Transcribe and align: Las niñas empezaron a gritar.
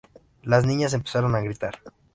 Las 0.41 0.65
niñas 0.65 0.95
empezaron 0.95 1.35
a 1.35 1.41
gritar. 1.41 1.79